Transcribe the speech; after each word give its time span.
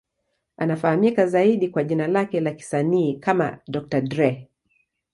Anafahamika 0.57 1.25
zaidi 1.27 1.67
kwa 1.69 1.83
jina 1.83 2.07
lake 2.07 2.39
la 2.39 2.51
kisanii 2.51 3.15
kama 3.19 3.59
Dr. 3.67 4.01
Dre. 4.01 4.49